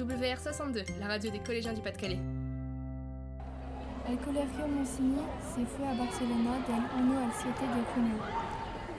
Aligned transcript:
WR62, 0.00 0.98
la 0.98 1.08
radio 1.08 1.30
des 1.30 1.40
collégiens 1.40 1.74
du 1.74 1.82
Pas-de-Calais. 1.82 2.18
El 4.08 4.16
Colegio 4.16 4.66
Monsigny 4.66 5.20
se 5.54 5.66
fue 5.66 5.86
a 5.86 5.92
Barcelona 5.92 6.56
del 6.66 7.04
1 7.04 7.18
al 7.18 7.32
7 7.32 7.48
de 7.60 7.84
junio. 7.92 8.16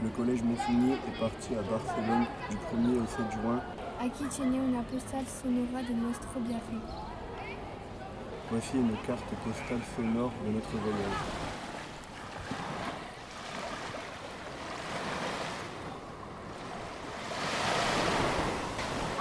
Le 0.03 0.09
collège 0.09 0.43
Monsigny 0.43 0.93
est 0.93 1.19
parti 1.19 1.55
à 1.55 1.61
Barcelone 1.63 2.25
du 2.51 2.55
1er 2.55 3.01
au 3.01 3.07
7 3.07 3.31
juin. 3.31 3.61
Aquí 3.99 4.25
tiene 4.29 4.59
una 4.59 4.83
postal 4.83 5.25
sonora 5.25 5.81
de 5.81 5.93
nuestro 5.95 6.39
viaje. 6.47 6.77
Voici 8.51 8.77
une 8.77 8.95
carte 9.07 9.33
postale 9.43 9.81
sonore 9.95 10.31
de 10.45 10.51
notre 10.51 10.77
voyage. 10.77 11.50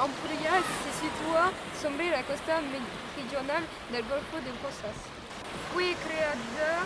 Ampurias 0.00 0.64
se 0.80 0.92
sitúa 0.96 1.52
sobre 1.78 2.08
la 2.08 2.22
costa 2.22 2.58
meridional 2.62 3.62
del 3.92 4.02
Golfo 4.08 4.36
de 4.40 4.50
Rosas. 4.64 4.96
Fue 5.74 5.94
creada 6.00 6.80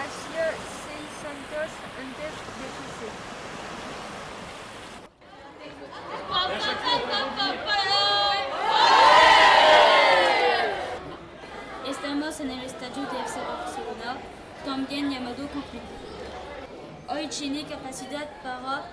hacia 0.00 0.56
600 0.56 1.68
antes 2.00 2.32
de 2.56 2.66
Cristo. 2.72 3.08
Estamos 11.86 12.40
en 12.40 12.50
el 12.50 12.62
estadio 12.64 13.02
de 13.02 13.20
FC 13.20 13.40
Barcelona, 13.40 14.16
también 14.64 15.10
llamado 15.10 15.46
completo. 15.48 15.84
Hoy 17.08 17.26
tiene 17.28 17.66
capacidad 17.66 18.26
para 18.42 18.84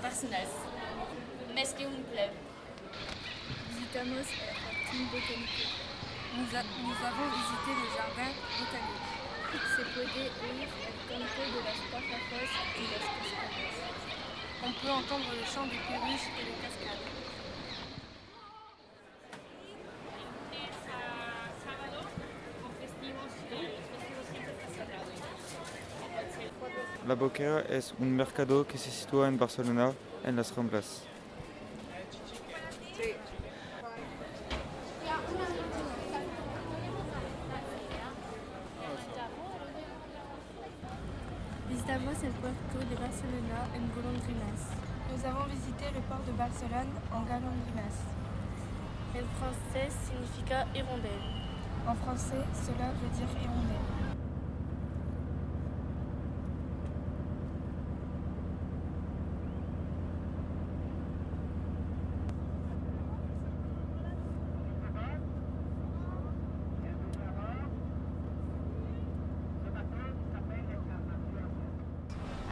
personas, 0.00 0.48
un 1.52 2.02
club. 2.08 2.32
Visitamos 3.68 4.24
el 4.24 4.54
jardín 4.56 5.04
botánico. 5.12 5.64
Nous, 6.34 6.48
a- 6.56 6.64
nous 6.80 7.00
avons 7.04 7.28
visité 7.36 7.70
le 7.76 7.88
jardin 7.92 8.32
botanique. 8.58 9.12
Se 9.76 9.82
puede 9.92 10.08
oír 10.08 10.68
el 11.12 11.24
canto 11.28 11.42
de 11.52 11.60
las 11.68 11.78
pájaros 11.92 12.50
y 12.80 12.84
las 12.88 13.04
cascadas. 13.04 13.76
On 14.64 14.72
peut 14.80 14.90
entendre 14.90 15.28
le 15.36 15.44
chant 15.44 15.66
des 15.66 15.76
perruches 15.88 16.28
et 16.40 16.44
des 16.48 16.56
cascades. 16.62 17.04
La 27.06 27.14
Boquera 27.14 27.60
es 27.68 27.94
un 27.98 28.14
mercado 28.16 28.64
que 28.66 28.78
se 28.78 28.90
sitúa 28.90 29.26
en 29.28 29.36
Barcelona, 29.38 29.92
en 30.24 30.36
las 30.36 30.54
Ramblas. 30.54 31.02
Visitamos 41.82 42.22
el 42.22 42.30
puerto 42.38 42.78
de 42.78 42.94
Barcelona 42.94 43.66
en 43.74 43.90
golondrinas. 43.90 44.70
Nous 45.10 45.26
avons 45.26 45.46
visité 45.50 45.90
le 45.92 46.00
port 46.02 46.22
de 46.24 46.30
Barcelone 46.30 46.94
en 47.10 47.22
Galondrinas. 47.22 48.06
En 49.12 49.26
français 49.40 49.90
significa 50.06 50.64
hirondelle. 50.76 51.26
En 51.84 51.96
français, 51.96 52.46
cela 52.54 52.92
veut 52.92 53.10
dire 53.16 53.26
hirondelle. 53.42 54.01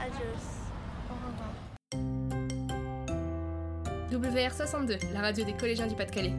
Adios. 0.00 0.44
Au 1.10 1.14
revoir. 1.14 1.52
WR62, 4.10 5.12
la 5.12 5.20
radio 5.20 5.44
des 5.44 5.52
collégiens 5.52 5.86
du 5.86 5.94
Pas-de-Calais. 5.94 6.32